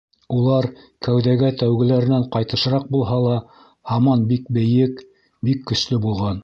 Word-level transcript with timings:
Улар 0.35 0.67
кәүҙәгә 1.07 1.49
тәүгеләренән 1.59 2.25
ҡайтышыраҡ 2.37 2.89
булһа 2.97 3.21
ла, 3.27 3.37
һаман 3.93 4.29
бик 4.35 4.53
бейек, 4.59 5.09
бик 5.51 5.67
көслө 5.73 6.05
булған. 6.09 6.39